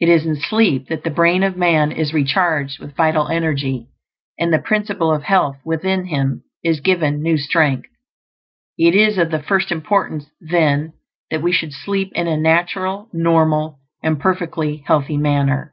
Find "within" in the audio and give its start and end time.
5.64-6.06